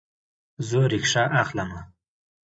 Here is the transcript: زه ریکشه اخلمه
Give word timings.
زه 0.67 0.79
ریکشه 0.91 1.23
اخلمه 1.41 1.81